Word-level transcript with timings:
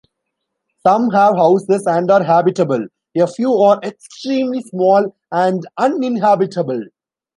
Some 0.81 1.11
have 1.11 1.35
houses 1.35 1.85
and 1.85 2.09
are 2.09 2.23
habitable; 2.23 2.87
a 3.15 3.27
few 3.27 3.53
are 3.57 3.79
extremely 3.83 4.61
small 4.61 5.15
and 5.31 5.63
uninhabitable. 5.77 6.81